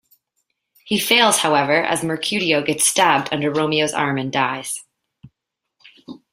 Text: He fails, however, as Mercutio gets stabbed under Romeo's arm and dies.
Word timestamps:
He 0.83 0.97
fails, 0.97 1.37
however, 1.37 1.83
as 1.83 2.03
Mercutio 2.03 2.63
gets 2.63 2.85
stabbed 2.85 3.29
under 3.31 3.51
Romeo's 3.53 3.93
arm 3.93 4.17
and 4.17 4.31
dies. 4.31 4.83